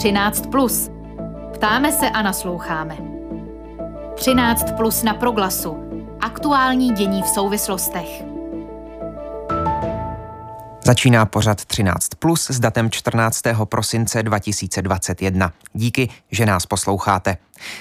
[0.00, 0.46] 13.
[0.46, 0.90] Plus.
[1.54, 2.96] Ptáme se a nasloucháme.
[4.14, 5.76] 13 plus na proglasu.
[6.20, 8.22] Aktuální dění v souvislostech.
[10.84, 13.42] Začíná pořad 13 plus s datem 14.
[13.64, 15.52] prosince 2021.
[15.72, 17.36] Díky, že nás posloucháte.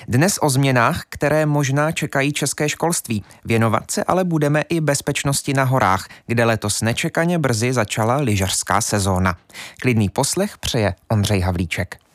[0.07, 3.23] Dnes o změnách, které možná čekají české školství.
[3.45, 9.37] Věnovat se ale budeme i bezpečnosti na horách, kde letos nečekaně brzy začala lyžařská sezóna.
[9.81, 12.08] Klidný poslech přeje Ondřej Havlíček.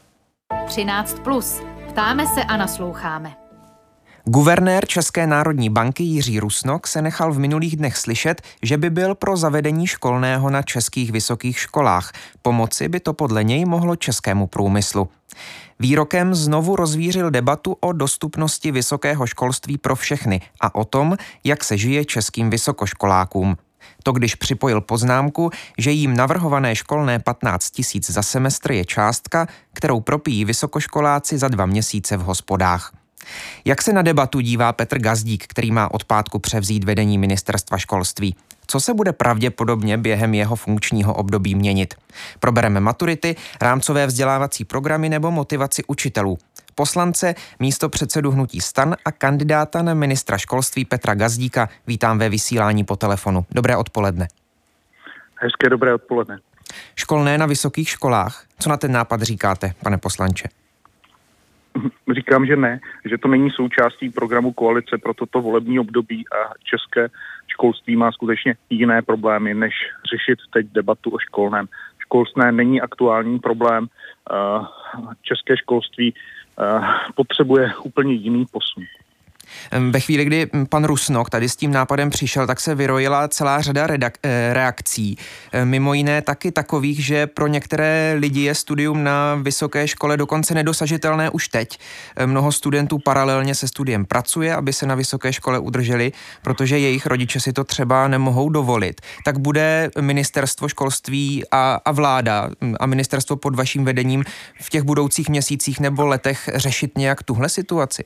[0.67, 1.61] 13 plus.
[1.89, 3.37] Ptáme se a nasloucháme.
[4.25, 9.15] Guvernér České národní banky Jiří Rusnok se nechal v minulých dnech slyšet, že by byl
[9.15, 12.13] pro zavedení školného na českých vysokých školách.
[12.43, 15.09] Pomoci by to podle něj mohlo českému průmyslu.
[15.81, 21.79] Výrokem znovu rozvířil debatu o dostupnosti vysokého školství pro všechny a o tom, jak se
[21.79, 23.57] žije českým vysokoškolákům.
[24.07, 30.01] To když připojil poznámku, že jim navrhované školné 15 tisíc za semestr je částka, kterou
[30.01, 32.93] propíjí vysokoškoláci za dva měsíce v hospodách.
[33.65, 38.37] Jak se na debatu dívá Petr Gazdík, který má od pátku převzít vedení ministerstva školství?
[38.67, 41.95] Co se bude pravděpodobně během jeho funkčního období měnit?
[42.41, 46.39] Probereme maturity, rámcové vzdělávací programy nebo motivaci učitelů.
[46.75, 52.85] Poslance, místo předsedu hnutí stan a kandidáta na ministra školství Petra Gazdíka vítám ve vysílání
[52.85, 53.47] po telefonu.
[53.51, 54.29] Dobré odpoledne.
[55.37, 56.39] Hezké dobré odpoledne.
[56.97, 58.45] Školné na vysokých školách.
[58.59, 60.49] Co na ten nápad říkáte, pane poslanče?
[62.15, 67.09] Říkám, že ne, že to není součástí programu koalice pro toto volební období a české
[67.47, 69.73] školství má skutečně jiné problémy, než
[70.11, 71.69] řešit teď debatu o školném.
[71.99, 73.87] Školstné není aktuální problém.
[73.87, 74.65] Eh,
[75.23, 76.15] české školství
[77.15, 78.85] potřebuje úplně jiný posun.
[79.91, 83.87] Ve chvíli, kdy pan Rusnok tady s tím nápadem přišel, tak se vyrojila celá řada
[83.87, 85.17] redak- eh, reakcí.
[85.65, 91.31] Mimo jiné taky takových, že pro některé lidi je studium na vysoké škole dokonce nedosažitelné
[91.31, 91.79] už teď.
[92.27, 96.13] Mnoho studentů paralelně se studiem pracuje, aby se na vysoké škole udrželi,
[96.43, 99.01] protože jejich rodiče si to třeba nemohou dovolit.
[99.25, 102.51] Tak bude ministerstvo školství a, a vláda
[102.81, 104.25] a ministerstvo pod vaším vedením
[104.61, 108.05] v těch budoucích měsících nebo letech řešit nějak tuhle situaci?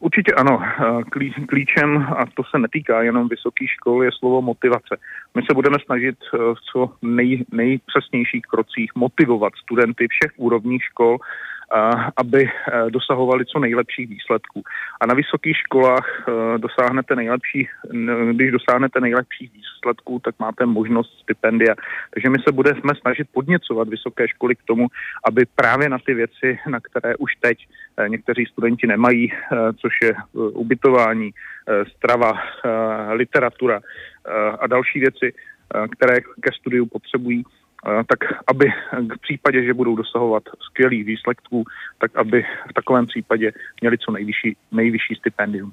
[0.00, 0.62] Určitě ano.
[0.62, 1.02] Eh,
[1.48, 4.96] klíčem, a to se netýká jenom vysokých škol, je slovo motivace.
[5.34, 11.18] My se budeme snažit eh, v co nej, nejpřesnějších krocích motivovat studenty všech úrovních škol
[12.16, 14.62] aby eh, dosahovali co nejlepších výsledků.
[15.00, 17.68] A na vysokých školách eh, dosáhnete nejlepší,
[18.32, 21.74] když dosáhnete nejlepších výsledků, tak máte možnost stipendia.
[22.14, 24.86] Takže my se budeme snažit podněcovat vysoké školy k tomu,
[25.24, 27.58] aby právě na ty věci, na které už teď
[27.96, 29.32] eh, někteří studenti nemají,
[29.80, 31.30] což je ubytování,
[31.96, 32.32] strava,
[33.12, 33.80] literatura
[34.60, 35.32] a další věci,
[35.90, 37.44] které ke studiu potřebují,
[37.82, 38.72] tak aby
[39.16, 41.64] v případě, že budou dosahovat skvělých výsledků,
[41.98, 45.72] tak aby v takovém případě měli co nejvyšší, nejvyšší stipendium.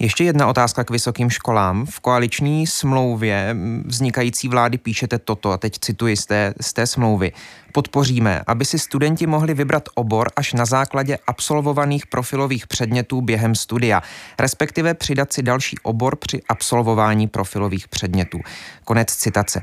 [0.00, 1.86] Ještě jedna otázka k vysokým školám.
[1.86, 7.32] V koaliční smlouvě vznikající vlády píšete toto, a teď cituji z té, z té smlouvy.
[7.72, 14.02] Podpoříme, aby si studenti mohli vybrat obor až na základě absolvovaných profilových předmětů během studia,
[14.38, 18.38] respektive přidat si další obor při absolvování profilových předmětů.
[18.84, 19.62] Konec citace.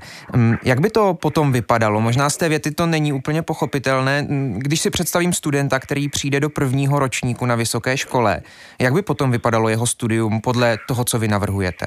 [0.63, 2.01] Jak by to potom vypadalo?
[2.01, 4.28] Možná z té věty to není úplně pochopitelné.
[4.57, 8.41] Když si představím studenta, který přijde do prvního ročníku na vysoké škole,
[8.79, 11.86] jak by potom vypadalo jeho studium podle toho, co vy navrhujete?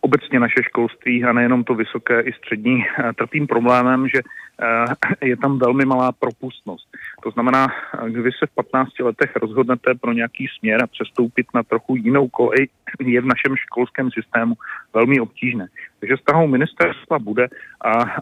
[0.00, 5.36] Obecně naše školství a nejenom to vysoké i střední eh, trpím problémem, že eh, je
[5.36, 6.88] tam velmi malá propustnost.
[7.22, 11.62] To znamená, eh, když se v 15 letech rozhodnete pro nějaký směr a přestoupit na
[11.62, 12.68] trochu jinou kolej,
[13.00, 14.54] je v našem školském systému
[14.94, 15.66] velmi obtížné.
[16.00, 17.48] Takže snahou ministerstva bude,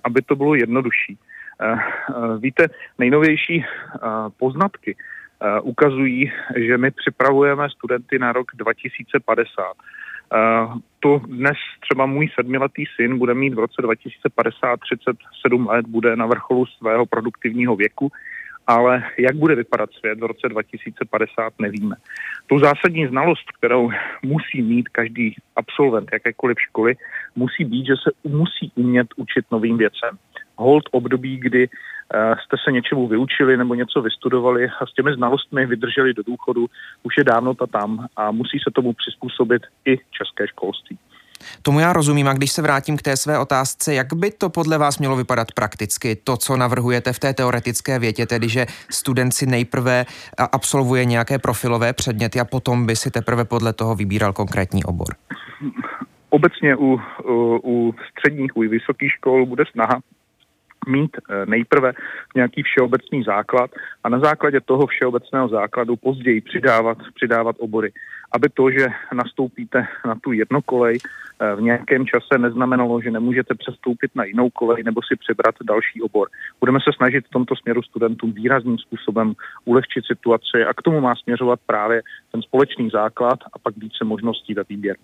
[0.04, 1.18] aby to bylo jednodušší.
[2.40, 3.64] Víte, nejnovější
[4.38, 5.15] poznatky Eh,
[5.62, 9.64] ukazují, že my připravujeme studenty na rok 2050.
[10.32, 16.16] Uh, to dnes třeba můj sedmiletý syn bude mít v roce 2050 37 let, bude
[16.16, 18.12] na vrcholu svého produktivního věku,
[18.66, 21.96] ale jak bude vypadat svět v roce 2050, nevíme.
[22.46, 23.90] Tu zásadní znalost, kterou
[24.22, 26.94] musí mít každý absolvent jakékoliv školy,
[27.36, 30.18] musí být, že se musí umět učit novým věcem.
[30.56, 31.68] Hold období, kdy
[32.14, 36.66] Eh, jste se něčemu vyučili nebo něco vystudovali a s těmi znalostmi vydrželi do důchodu,
[37.02, 40.98] už je dávno ta tam a musí se tomu přizpůsobit i české školství.
[41.62, 44.78] Tomu já rozumím a když se vrátím k té své otázce, jak by to podle
[44.78, 49.46] vás mělo vypadat prakticky, to, co navrhujete v té teoretické větě, tedy že student si
[49.46, 50.04] nejprve
[50.52, 55.14] absolvuje nějaké profilové předměty a potom by si teprve podle toho vybíral konkrétní obor?
[56.30, 60.00] Obecně u, u, u středních, u vysokých škol bude snaha
[60.86, 61.92] mít nejprve
[62.34, 63.70] nějaký všeobecný základ
[64.04, 67.92] a na základě toho všeobecného základu později přidávat, přidávat obory
[68.32, 74.10] aby to, že nastoupíte na tu jednokolej eh, v nějakém čase neznamenalo, že nemůžete přestoupit
[74.14, 76.28] na jinou kolej nebo si přebrat další obor.
[76.60, 79.34] Budeme se snažit v tomto směru studentům výrazným způsobem
[79.64, 82.02] ulehčit situaci a k tomu má směřovat právě
[82.32, 85.00] ten společný základ a pak více možností ve výběru.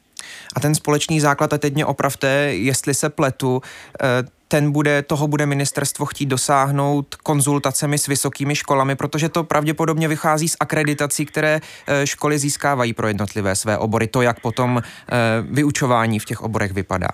[0.57, 3.61] A ten společný základ, a teď mě opravte, jestli se pletu,
[4.03, 10.09] eh, ten bude, toho bude ministerstvo chtít dosáhnout konzultacemi s vysokými školami, protože to pravděpodobně
[10.09, 14.07] vychází z akreditací, které eh, školy získávají pro jednotlivé své obory.
[14.07, 15.17] To, jak potom eh,
[15.51, 17.09] vyučování v těch oborech vypadá.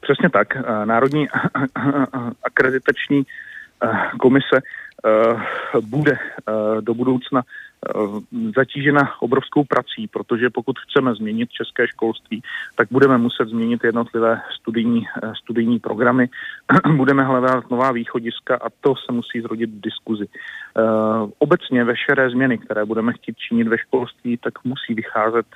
[0.00, 0.48] Přesně tak.
[0.84, 1.28] Národní
[2.42, 3.22] akreditační
[4.20, 4.60] komise
[5.80, 6.18] bude
[6.80, 7.42] do budoucna
[8.56, 12.42] zatížena obrovskou prací, protože pokud chceme změnit české školství,
[12.76, 16.28] tak budeme muset změnit jednotlivé studijní, eh, studijní programy,
[16.96, 20.26] budeme hledat nová východiska a to se musí zrodit v diskuzi.
[20.78, 20.82] Eh,
[21.38, 25.46] obecně veškeré změny, které budeme chtít činit ve školství, tak musí vycházet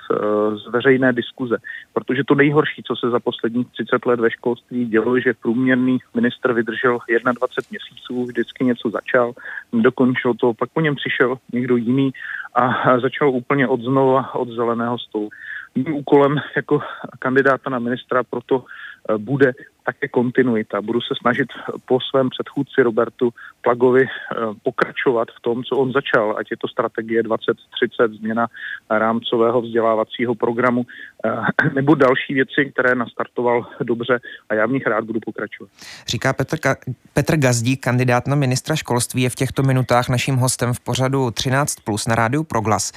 [0.65, 1.57] z veřejné diskuze,
[1.93, 6.53] protože to nejhorší, co se za posledních 30 let ve školství dělo, že průměrný minister
[6.53, 9.33] vydržel 21 měsíců, vždycky něco začal,
[9.73, 12.11] dokončil to, pak po něm přišel někdo jiný
[12.55, 15.29] a začal úplně od znova od zeleného stolu.
[15.75, 16.79] Mým úkolem jako
[17.19, 18.78] kandidáta na ministra proto eh,
[19.17, 19.53] bude
[19.85, 20.81] také kontinuita.
[20.81, 21.49] Budu se snažit
[21.85, 23.29] po svém předchůdci Robertu
[23.61, 28.47] Plagovi eh, pokračovat v tom, co on začal, ať je to strategie 2030, změna
[28.89, 31.29] rámcového vzdělávacího programu, eh,
[31.73, 34.19] nebo další věci, které nastartoval dobře
[34.49, 35.69] a já v nich rád budu pokračovat.
[36.07, 40.73] Říká Petr, Ka- Petr Gazdík, kandidát na ministra školství, je v těchto minutách naším hostem
[40.73, 42.91] v pořadu 13+, plus na rádiu Proglas.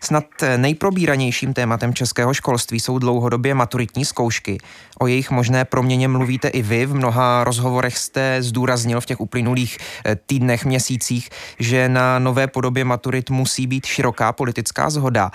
[0.00, 0.24] Snad
[0.56, 4.58] nejprobíranějším tématem českého školství jsou dlouhodobě maturitní zkoušky.
[4.98, 6.86] O jejich možné proměně mluvíte i vy.
[6.86, 12.84] V mnoha rozhovorech jste zdůraznil v těch uplynulých eh, týdnech, měsících, že na nové podobě
[12.84, 15.30] maturit musí být široká politická zhoda.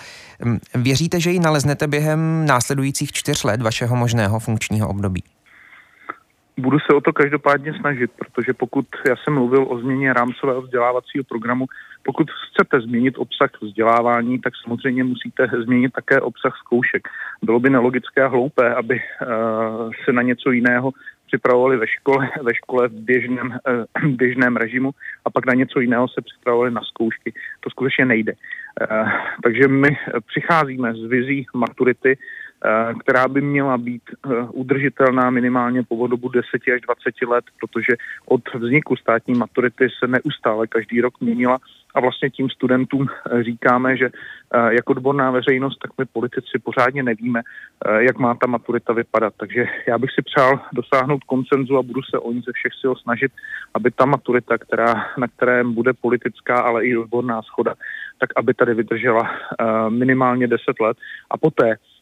[0.46, 5.24] Hm, věříte, že ji naleznete během následujících čtyř let vašeho možného funkčního období?
[6.58, 11.24] Budu se o to každopádně snažit, protože pokud já jsem mluvil o změně rámcového vzdělávacího
[11.24, 11.66] programu,
[12.04, 17.08] pokud chcete změnit obsah vzdělávání, tak samozřejmě musíte změnit také obsah zkoušek.
[17.44, 20.92] Bylo by nelogické a hloupé, aby uh, se na něco jiného
[21.28, 24.92] připravovali ve škole, ve škole v běžném, uh, běžném režimu
[25.26, 27.34] a pak na něco jiného se připravovali na zkoušky.
[27.60, 28.34] To skutečně nejde.
[28.34, 29.10] Uh,
[29.44, 29.98] takže my
[30.28, 32.18] přicházíme z vizí maturity,
[33.00, 36.46] která by měla být eh, udržitelná minimálně po dobu 10
[36.76, 37.94] až 20 let, protože
[38.26, 41.58] od vzniku státní maturity se neustále každý rok měnila
[41.96, 44.10] a vlastně tím studentům eh, říkáme, že
[44.70, 47.42] jako odborná veřejnost, tak my politici pořádně nevíme,
[47.98, 49.34] jak má ta maturita vypadat.
[49.38, 52.94] Takže já bych si přál dosáhnout koncenzu a budu se o ní ze všech sil
[52.96, 53.32] snažit,
[53.74, 57.74] aby ta maturita, která, na kterém bude politická, ale i odborná schoda,
[58.20, 59.30] tak aby tady vydržela
[59.90, 60.98] minimálně 10 let
[61.30, 61.93] a poté Eh,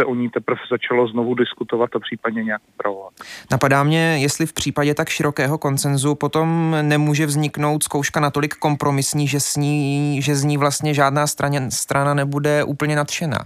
[0.00, 3.12] se o ní teprve začalo znovu diskutovat a případně nějak upravovat.
[3.50, 9.40] Napadá mě, jestli v případě tak širokého koncenzu potom nemůže vzniknout zkouška natolik kompromisní, že,
[9.40, 13.38] s ní, že z ní vlastně žádná straně, strana nebude úplně nadšená.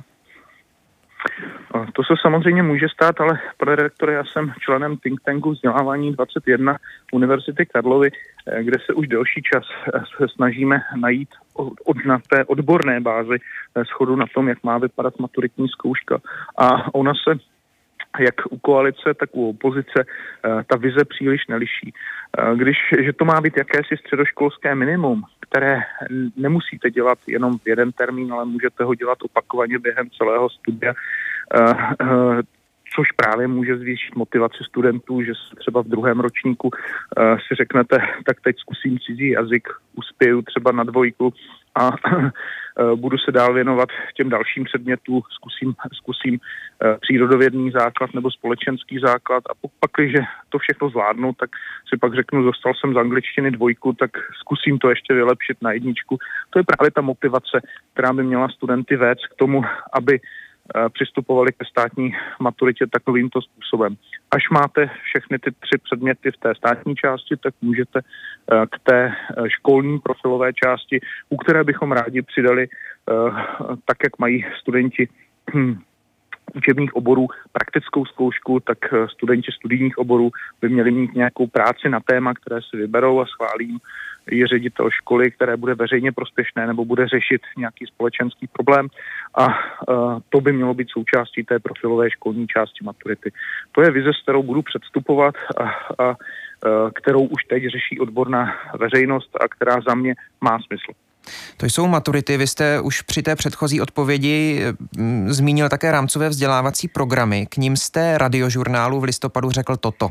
[1.72, 6.76] To se samozřejmě může stát, ale pane redaktore, já jsem členem think tanku vzdělávání 21
[7.12, 8.10] Univerzity Karlovy,
[8.46, 11.28] eh, kde se už delší čas eh, snažíme najít
[11.84, 16.20] od, na té odborné bázi eh, schodu na tom, jak má vypadat maturitní zkouška.
[16.58, 17.38] A ona se
[18.20, 20.04] jak u koalice, tak u opozice
[20.42, 21.92] ta vize příliš neliší.
[22.54, 25.80] Když, že to má být jakési středoškolské minimum, které
[26.36, 30.94] nemusíte dělat jenom v jeden termín, ale můžete ho dělat opakovaně během celého studia,
[32.94, 38.40] což právě může zvýšit motivaci studentů, že třeba v druhém ročníku uh, si řeknete, tak
[38.40, 41.34] teď zkusím cizí jazyk, uspěju třeba na dvojku
[41.74, 42.30] a uh,
[43.00, 49.44] budu se dál věnovat těm dalším předmětům, zkusím, zkusím uh, přírodovědný základ nebo společenský základ
[49.50, 50.12] a pak, když
[50.48, 51.50] to všechno zvládnu, tak
[51.88, 56.18] si pak řeknu, dostal jsem z angličtiny dvojku, tak zkusím to ještě vylepšit na jedničku.
[56.50, 57.60] To je právě ta motivace,
[57.92, 60.20] která by měla studenty vést k tomu, aby Eh,
[60.92, 63.96] přistupovali ke státní maturitě takovýmto způsobem.
[64.30, 69.06] Až máte všechny ty tři předměty v té státní části, tak můžete eh, k té
[69.06, 72.68] eh, školní profilové části, u které bychom rádi přidali
[73.84, 75.08] tak, jak mají studenti
[75.54, 75.78] hm,
[76.54, 78.78] učebních oborů praktickou zkoušku, tak
[79.12, 83.78] studenti studijních oborů by měli mít nějakou práci na téma, které si vyberou a schválí
[84.30, 88.88] je ředitel školy, které bude veřejně prospěšné nebo bude řešit nějaký společenský problém
[89.34, 89.46] a
[90.28, 93.32] to by mělo být součástí té profilové školní části maturity.
[93.72, 95.62] To je vize, s kterou budu předstupovat a,
[96.04, 96.16] a
[96.94, 100.92] kterou už teď řeší odborná veřejnost a která za mě má smysl.
[101.56, 102.36] To jsou maturity.
[102.36, 104.64] Vy jste už při té předchozí odpovědi
[104.96, 107.46] mm, zmínil také rámcové vzdělávací programy.
[107.46, 110.08] K ním jste radiožurnálu v listopadu řekl toto.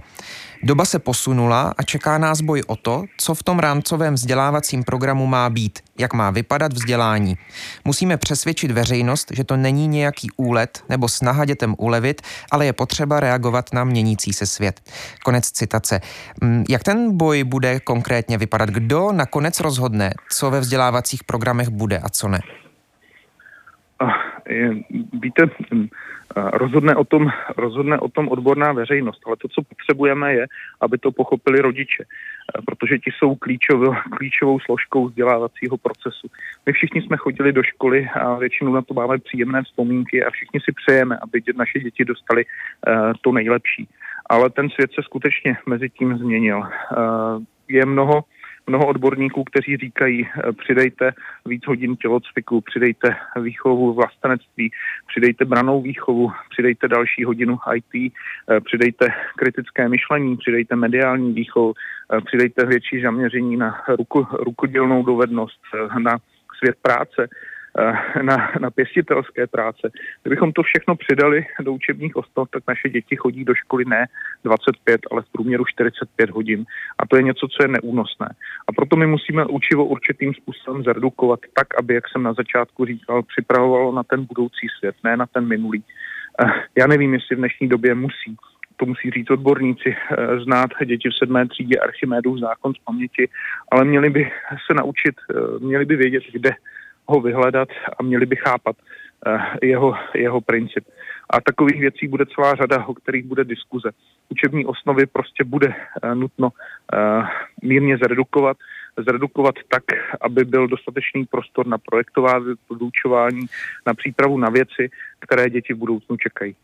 [0.64, 5.28] Doba se posunula a čeká nás boj o to, co v tom rámcovém vzdělávacím programu
[5.28, 7.38] má být, jak má vypadat vzdělání.
[7.86, 13.20] Musíme přesvědčit veřejnost, že to není nějaký úlet nebo snaha dětem ulevit, ale je potřeba
[13.20, 14.82] reagovat na měnící se svět.
[15.24, 16.02] Konec citace.
[16.42, 18.70] Mm, jak ten boj bude konkrétně vypadat?
[18.70, 22.40] Kdo nakonec rozhodne, co ve vzdělávacích programech bude a co ne?
[25.14, 25.44] Víte,
[26.36, 30.46] rozhodne o, tom, rozhodne o tom odborná veřejnost, ale to, co potřebujeme, je,
[30.82, 32.04] aby to pochopili rodiče,
[32.66, 36.28] protože ti jsou klíčovou, klíčovou složkou vzdělávacího procesu.
[36.66, 40.60] My všichni jsme chodili do školy a většinou na to máme příjemné vzpomínky a všichni
[40.60, 42.46] si přejeme, aby naše děti dostali
[43.22, 43.88] to nejlepší.
[44.30, 46.64] Ale ten svět se skutečně mezi tím změnil.
[47.68, 48.24] Je mnoho
[48.68, 51.12] mnoho odborníků, kteří říkají, eh, přidejte
[51.46, 54.72] víc hodin tělocviku, přidejte výchovu vlastenectví,
[55.08, 58.14] přidejte branou výchovu, přidejte další hodinu IT,
[58.50, 65.62] eh, přidejte kritické myšlení, přidejte mediální výchovu, eh, přidejte větší zaměření na ruku, rukodělnou dovednost,
[66.00, 66.18] na
[66.58, 67.28] svět práce.
[67.80, 69.92] Eh, na, na pěstitelské práce.
[70.24, 74.06] Kdybychom to všechno přidali do učebních osnov, tak naše děti chodí do školy ne
[74.44, 76.66] 25, ale v průměru 45 hodin.
[77.00, 78.30] A to je něco, co je neúnosné.
[78.68, 83.24] A proto my musíme učivo určitým způsobem zredukovat tak, aby, jak jsem na začátku říkal,
[83.24, 85.84] připravovalo na ten budoucí svět, ne na ten minulý.
[86.44, 88.36] Eh, já nevím, jestli v dnešní době musí
[88.78, 93.30] to musí říct odborníci, eh, znát děti v sedmé třídě Archimedův zákon z paměti,
[93.72, 94.32] ale měli by
[94.68, 95.16] se naučit,
[95.60, 96.50] měli by vědět, kde
[97.06, 98.76] ho vyhledat a měli by chápat
[99.28, 100.88] eh, jeho, jeho princip.
[101.30, 103.90] A takových věcí bude celá řada, o kterých bude diskuze.
[104.30, 106.50] Učební osnovy prostě bude eh, nutno
[106.94, 107.24] eh,
[107.64, 108.58] mírně zredukovat,
[109.08, 109.84] zredukovat tak,
[110.22, 112.40] aby byl dostatečný prostor na projektová
[112.80, 113.46] vyučování,
[113.86, 114.90] na přípravu na věci,
[115.20, 116.56] které děti v budoucnu čekají.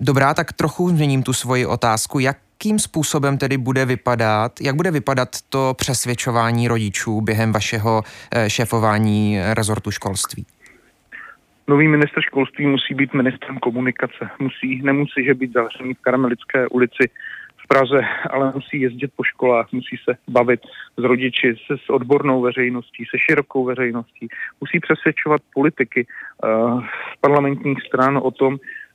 [0.00, 2.18] Dobrá, tak trochu změním tu svoji otázku.
[2.18, 8.02] Jak jakým způsobem tedy bude vypadat, jak bude vypadat to přesvědčování rodičů během vašeho
[8.34, 10.46] eh, šéfování rezortu školství?
[11.68, 14.28] Nový minister školství musí být ministrem komunikace.
[14.38, 17.10] Musí, nemusí že být zavřený v Karamelické ulici
[17.64, 20.60] v Praze, ale musí jezdit po školách, musí se bavit
[20.96, 24.28] s rodiči, se s odbornou veřejností, se širokou veřejností.
[24.60, 28.85] Musí přesvědčovat politiky uh, z parlamentních stran o tom, Eh, eh,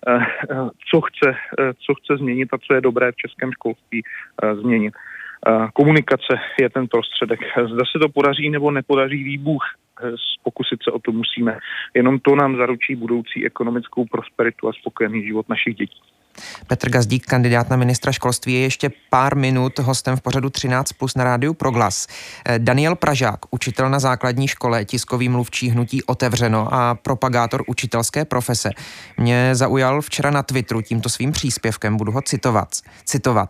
[0.91, 4.03] co chce, eh, co chce změnit a co je dobré v českém školství
[4.61, 4.93] změnit.
[5.73, 7.39] Komunikace je ten prostředek.
[7.57, 9.63] Zda se to podaří nebo nepodaří výbuch,
[10.43, 11.57] pokusit se o to musíme.
[11.93, 16.01] Jenom to nám zaručí budoucí ekonomickou prosperitu a spokojený život našich dětí.
[16.67, 21.15] Petr Gazdík, kandidát na ministra školství, je ještě pár minut hostem v pořadu 13 plus
[21.15, 22.07] na rádiu Proglas.
[22.45, 28.69] Eh, Daniel Pražák, učitel na základní škole, tiskový mluvčí hnutí Otevřeno a propagátor učitelské profese,
[29.17, 32.69] mě zaujal včera na Twitteru tímto svým příspěvkem, budu ho citovat.
[33.05, 33.49] citovat.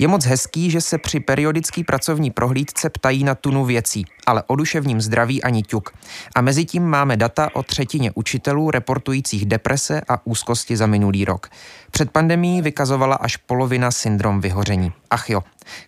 [0.00, 4.56] Je moc hezký, že se při periodický pracovní prohlídce ptají na tunu věcí, ale o
[4.56, 5.90] duševním zdraví ani ťuk.
[6.36, 11.48] A mezi tím máme data o třetině učitelů reportujících deprese a úzkosti za minulý rok.
[11.90, 14.92] Před pandemí vykazovala až polovina syndrom vyhoření.
[15.10, 15.40] Ach jo,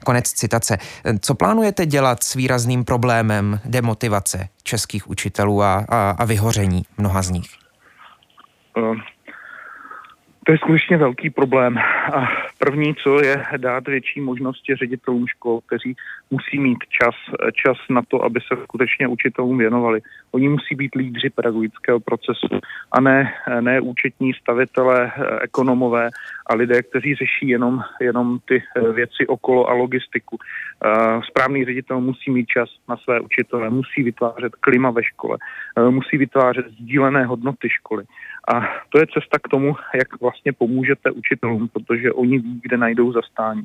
[0.05, 0.79] konec citace.
[1.21, 7.31] Co plánujete dělat s výrazným problémem demotivace českých učitelů a, a, a vyhoření mnoha z
[7.31, 7.49] nich?
[8.77, 8.95] Uh
[10.47, 11.79] to je skutečně velký problém.
[12.15, 15.97] A první, co je dát větší možnosti ředitelům škol, kteří
[16.31, 17.15] musí mít čas,
[17.53, 20.01] čas na to, aby se skutečně učitelům věnovali.
[20.33, 22.49] Oni musí být lídři pedagogického procesu
[22.93, 26.09] a ne, ne účetní stavitelé, ekonomové
[26.47, 28.63] a lidé, kteří řeší jenom, jenom ty
[28.95, 30.39] věci okolo a logistiku.
[31.29, 35.39] Správný ředitel musí mít čas na své učitele, musí vytvářet klima ve škole,
[35.91, 38.05] musí vytvářet sdílené hodnoty školy.
[38.55, 43.13] A to je cesta k tomu, jak vlastně pomůžete učitelům, protože oni ví, kde najdou
[43.13, 43.63] zastání.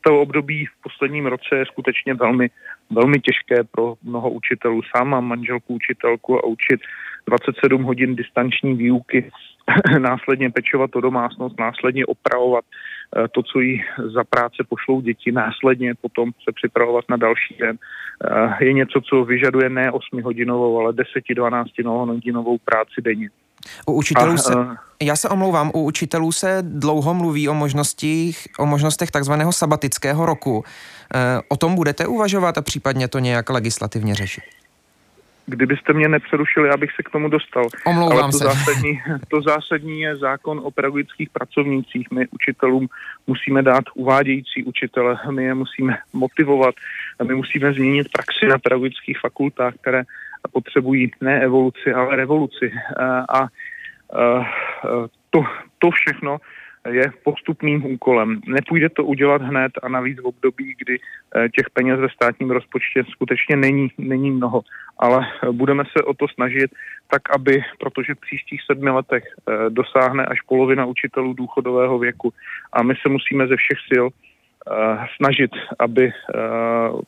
[0.00, 2.50] To období v posledním roce je skutečně velmi,
[2.90, 4.80] velmi těžké pro mnoho učitelů.
[4.96, 6.80] Sám mám manželku učitelku a učit
[7.28, 9.30] 27 hodin distanční výuky,
[9.98, 13.82] následně pečovat o domácnost, následně opravovat eh, to, co jí
[14.14, 17.76] za práce pošlou děti, následně potom se připravovat na další den.
[18.24, 23.30] Eh, je něco, co vyžaduje ne 8 hodinovou, ale 10-12 hodinovou práci denně.
[23.86, 24.52] U učitelů se,
[25.02, 30.64] já se omlouvám, u učitelů se dlouho mluví o možnostích, o možnostech takzvaného sabatického roku.
[31.48, 34.44] O tom budete uvažovat a případně to nějak legislativně řešit?
[35.48, 37.66] Kdybyste mě nepřerušili, abych se k tomu dostal.
[37.86, 38.44] Omlouvám Ale to se.
[38.44, 42.10] Zásadní, to zásadní je zákon o pedagogických pracovnících.
[42.10, 42.88] My učitelům
[43.26, 46.74] musíme dát uvádějící učitele, my je musíme motivovat,
[47.22, 50.02] my musíme změnit praxi na pedagogických fakultách, které
[50.52, 52.72] potřebují ne evoluci, ale revoluci.
[53.00, 53.48] A, a
[55.30, 55.44] to,
[55.78, 56.38] to všechno
[56.88, 58.40] je postupným úkolem.
[58.46, 60.98] Nepůjde to udělat hned a navíc v období, kdy
[61.56, 64.60] těch peněz ve státním rozpočtě skutečně není, není mnoho.
[64.98, 66.70] Ale budeme se o to snažit
[67.10, 69.24] tak, aby, protože v příštích sedmi letech
[69.68, 72.32] dosáhne až polovina učitelů důchodového věku
[72.72, 74.06] a my se musíme ze všech sil
[75.16, 76.12] snažit, aby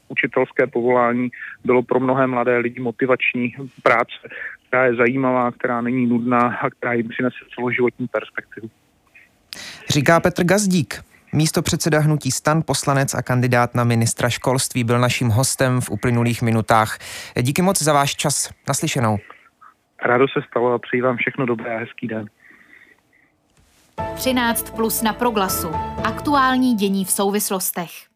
[0.08, 1.28] učitelské povolání
[1.64, 4.28] bylo pro mnohé mladé lidi motivační práce,
[4.68, 8.70] která je zajímavá, která není nudná a která jim přinese celoživotní perspektivu.
[9.90, 11.04] Říká Petr Gazdík.
[11.32, 16.42] Místo předseda hnutí stan, poslanec a kandidát na ministra školství byl naším hostem v uplynulých
[16.42, 16.98] minutách.
[17.42, 18.50] Díky moc za váš čas.
[18.68, 19.18] Naslyšenou.
[20.04, 22.26] Rádo se stalo a přeji vám všechno dobré a hezký den.
[24.14, 25.68] 13 plus na proglasu.
[26.04, 28.09] Aktuální dění v souvislostech.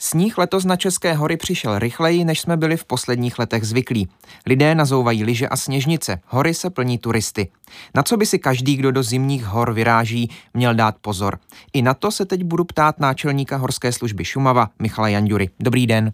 [0.00, 4.08] Sníh letos na České hory přišel rychleji, než jsme byli v posledních letech zvyklí.
[4.46, 7.48] Lidé nazouvají lyže a sněžnice, hory se plní turisty.
[7.94, 11.38] Na co by si každý, kdo do zimních hor vyráží, měl dát pozor?
[11.72, 15.50] I na to se teď budu ptát náčelníka Horské služby Šumava Michala Jandury.
[15.60, 16.12] Dobrý den.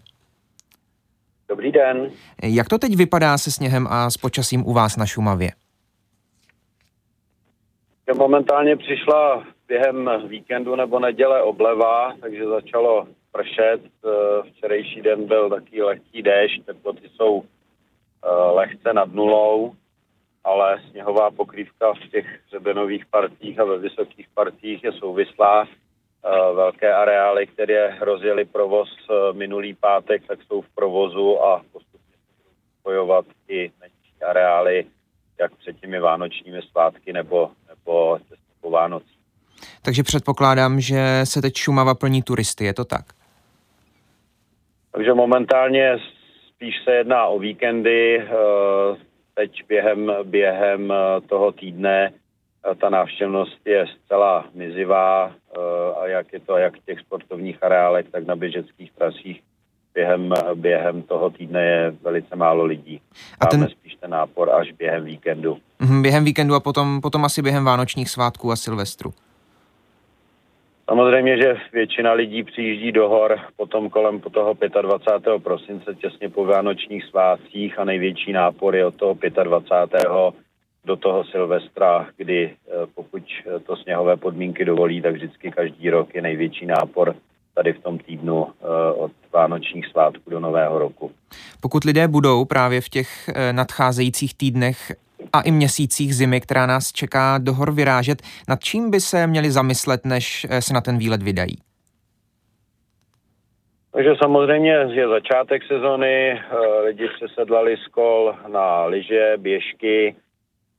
[1.49, 2.11] Dobrý den.
[2.43, 5.51] Jak to teď vypadá se sněhem a s počasím u vás na Šumavě?
[8.17, 13.81] Momentálně přišla během víkendu nebo neděle obleva, takže začalo pršet.
[14.51, 17.43] Včerejší den byl taký lehký déšť, teploty jsou
[18.53, 19.75] lehce nad nulou,
[20.43, 25.67] ale sněhová pokrývka v těch hřebenových partích a ve vysokých partích je souvislá.
[26.55, 28.89] Velké areály, které rozjeli provoz
[29.31, 32.15] minulý pátek, tak jsou v provozu a postupně
[32.79, 34.85] spojovat i menší areály,
[35.39, 38.19] jak před těmi vánočními svátky nebo, nebo
[38.61, 39.19] po Vánocích.
[39.81, 43.05] Takže předpokládám, že se teď Šumava plní turisty, je to tak?
[44.95, 45.97] Takže momentálně
[46.47, 48.27] spíš se jedná o víkendy.
[49.33, 50.93] Teď během, během
[51.29, 52.13] toho týdne
[52.81, 55.31] ta návštěvnost je zcela mizivá
[56.01, 59.41] a jak je to jak v těch sportovních areálech, tak na běžeckých trasích
[59.93, 63.01] během, během toho týdne je velice málo lidí.
[63.39, 63.67] A ten...
[63.69, 65.57] spíš ten nápor až během víkendu.
[66.01, 69.13] Během víkendu a potom, potom asi během vánočních svátků a Silvestru.
[70.89, 75.43] Samozřejmě, že většina lidí přijíždí do hor potom kolem po toho 25.
[75.43, 80.05] prosince těsně po vánočních svátcích a největší nápor je od toho 25.
[80.85, 82.53] do toho Silvestra, kdy
[82.95, 83.23] pokud
[83.65, 87.15] to sněhové podmínky dovolí, tak vždycky každý rok je největší nápor
[87.55, 88.47] tady v tom týdnu
[88.95, 91.11] od vánočních svátků do nového roku.
[91.61, 94.91] Pokud lidé budou právě v těch nadcházejících týdnech
[95.33, 99.51] a i měsících zimy, která nás čeká do hor vyrážet, nad čím by se měli
[99.51, 101.57] zamyslet, než se na ten výlet vydají?
[103.91, 106.41] Takže samozřejmě je začátek sezony,
[106.83, 110.15] lidi přesedlali z kol na lyže, běžky,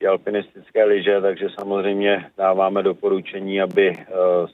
[0.09, 3.93] alpinistické lyže, takže samozřejmě dáváme doporučení, aby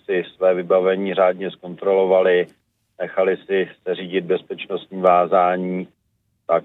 [0.04, 2.46] si své vybavení řádně zkontrolovali,
[3.00, 5.88] nechali si řídit bezpečnostní vázání,
[6.46, 6.64] tak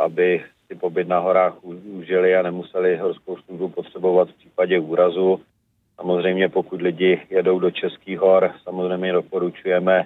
[0.00, 5.40] aby si pobyt na horách užili a nemuseli horskou službu potřebovat v případě úrazu.
[5.96, 10.04] Samozřejmě pokud lidi jedou do Českých hor, samozřejmě doporučujeme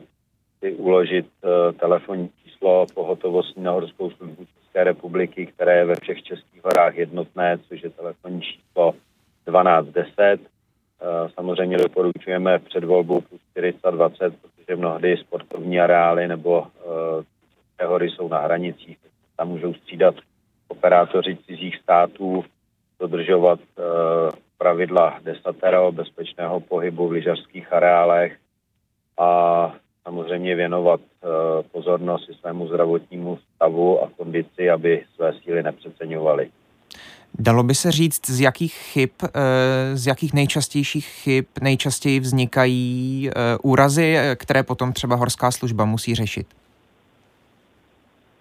[0.58, 6.22] si uložit uh, telefonní číslo pohotovostní na horskou službu České republiky, které je ve všech
[6.22, 10.40] českých horách jednotné, což je telefonní číslo 1210.
[10.40, 18.28] Uh, samozřejmě doporučujeme před volbou plus 420, protože mnohdy sportovní areály nebo uh, hory jsou
[18.28, 18.98] na hranicích,
[19.36, 20.14] tam můžou střídat
[20.70, 22.44] operátoři cizích států
[23.00, 23.82] dodržovat e,
[24.58, 28.36] pravidla desatero, bezpečného pohybu v lyžařských areálech
[29.18, 31.26] a samozřejmě věnovat e,
[31.62, 36.50] pozornost svému zdravotnímu stavu a kondici, aby své síly nepřeceňovali.
[37.38, 39.10] Dalo by se říct, z jakých chyb,
[39.94, 43.30] z jakých nejčastějších chyb nejčastěji vznikají
[43.62, 46.46] úrazy, které potom třeba horská služba musí řešit?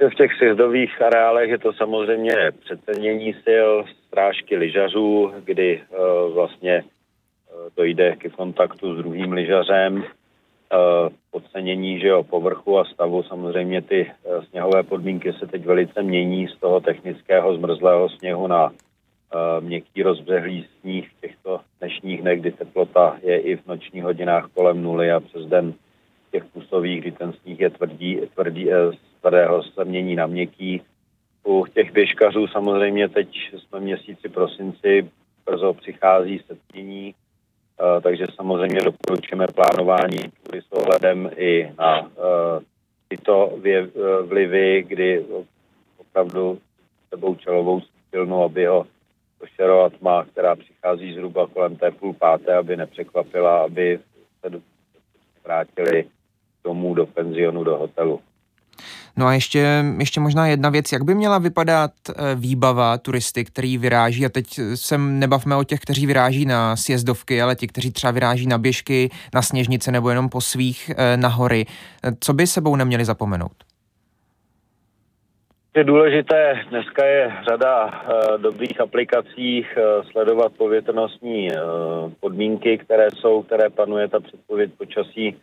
[0.08, 3.70] V těch sjezdových areálech je to samozřejmě přecenění sil,
[4.08, 10.04] strážky lyžařů, kdy uh, vlastně uh, dojde ke kontaktu s druhým lyžařem, uh,
[11.32, 13.24] podcenění že jo, povrchu a stavu.
[13.24, 14.12] Samozřejmě ty
[14.50, 18.72] sněhové podmínky se teď velice mění z toho technického zmrzlého sněhu na
[19.60, 24.84] měkký rozbřehlý sníh v těchto dnešních dnech, kdy teplota je i v nočních hodinách kolem
[24.84, 25.74] nuly a přes den
[26.32, 28.70] těch působích, kdy ten sníh je tvrdý, tvrdý,
[29.22, 30.82] tvrdého se mění na měkký.
[31.44, 35.10] U těch běžkařů samozřejmě teď jsme měsíci prosinci,
[35.46, 37.16] brzo přichází setmění,
[38.04, 40.20] takže samozřejmě doporučujeme plánování
[40.54, 42.12] s ohledem i na
[43.08, 43.60] tyto
[44.28, 45.26] vlivy, kdy
[45.98, 46.60] opravdu
[47.10, 48.86] sebou čelovou svítilnu, aby ho
[49.40, 54.00] košerová tma, která přichází zhruba kolem té půl páté, aby nepřekvapila, aby
[54.42, 54.62] se
[55.44, 56.06] vrátili
[56.64, 58.20] domů do penzionu, do hotelu.
[59.18, 63.78] No a ještě, ještě možná jedna věc, jak by měla vypadat eh, výbava turisty, který
[63.78, 64.46] vyráží, a teď
[64.76, 69.10] se nebavme o těch, kteří vyráží na sjezdovky, ale ti, kteří třeba vyráží na běžky,
[69.34, 71.66] na sněžnice nebo jenom po svých eh, na hory.
[72.20, 73.52] Co by sebou neměli zapomenout?
[75.76, 81.58] Je důležité, dneska je řada uh, dobrých aplikací uh, sledovat povětrnostní uh,
[82.20, 85.36] podmínky, které jsou, které panuje ta předpověď počasí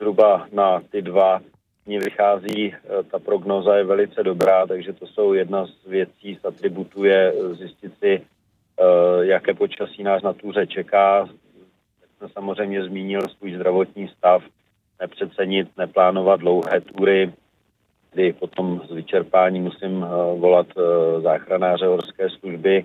[0.00, 1.40] zhruba na ty dva
[1.86, 2.74] dny vychází,
[3.10, 7.92] ta prognoza je velice dobrá, takže to jsou jedna z věcí, z atributů je zjistit
[7.98, 8.22] si,
[9.20, 11.28] jaké počasí nás na túře čeká.
[12.00, 14.42] Jak jsem samozřejmě zmínil svůj zdravotní stav,
[15.00, 17.32] nepřecenit, neplánovat dlouhé túry,
[18.12, 20.66] kdy potom z vyčerpání musím volat
[21.22, 22.84] záchranáře horské služby.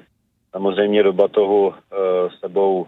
[0.51, 1.95] Samozřejmě do batohu eh,
[2.39, 2.87] sebou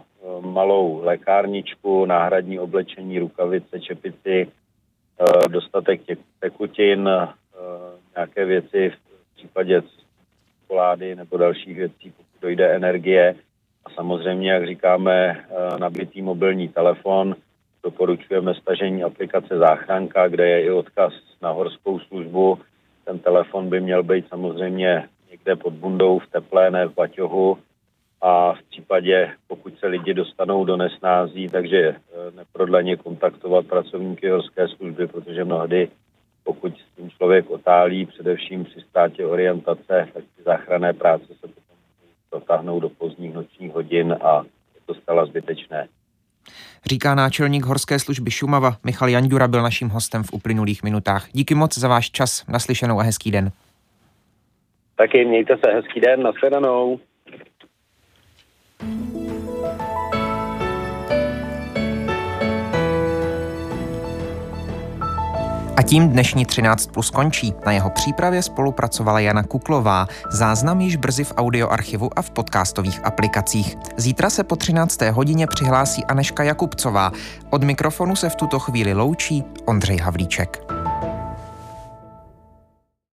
[0.58, 4.48] malou lékárničku, náhradní oblečení, rukavice, čepici,
[5.50, 6.00] dostatek
[6.40, 7.10] tekutin,
[8.16, 9.82] nějaké věci v případě
[10.60, 13.34] čokolády nebo dalších věcí, pokud dojde energie.
[13.84, 15.44] A samozřejmě, jak říkáme,
[15.78, 17.36] nabitý mobilní telefon–
[17.82, 22.58] Doporučujeme stažení aplikace Záchranka, kde je i odkaz na horskou službu.
[23.04, 27.58] Ten telefon by měl být samozřejmě někde pod bundou v teplé, ne v baťohu.
[28.20, 31.96] A v případě, pokud se lidi dostanou do nesnází, takže eh,
[32.36, 35.88] neprodleně kontaktovat pracovníky horské služby, protože mnohdy,
[36.44, 41.76] pokud s tím člověk otálí, především při státě orientace, tak ty záchranné práce se potom
[42.32, 44.42] dotáhnou do pozdních nočních hodin a
[44.74, 45.88] je to zcela zbytečné.
[46.86, 51.28] Říká náčelník Horské služby Šumava Michal Janďura byl naším hostem v uplynulých minutách.
[51.32, 53.50] Díky moc za váš čas, naslyšenou a hezký den.
[54.96, 57.00] Taky mějte se hezký den, nashledanou.
[65.78, 67.54] A tím dnešní 13 plus končí.
[67.66, 70.06] Na jeho přípravě spolupracovala Jana Kuklová.
[70.30, 73.76] Záznam již brzy v audioarchivu a v podcastových aplikacích.
[73.96, 75.00] Zítra se po 13.
[75.02, 77.12] hodině přihlásí Aneška Jakubcová.
[77.50, 80.62] Od mikrofonu se v tuto chvíli loučí Ondřej Havlíček.